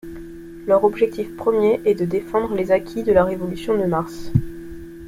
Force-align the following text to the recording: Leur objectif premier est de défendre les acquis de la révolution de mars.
Leur 0.65 0.83
objectif 0.83 1.35
premier 1.35 1.79
est 1.85 1.93
de 1.93 2.05
défendre 2.05 2.55
les 2.55 2.71
acquis 2.71 3.03
de 3.03 3.11
la 3.13 3.23
révolution 3.23 3.77
de 3.77 3.83
mars. 3.85 4.31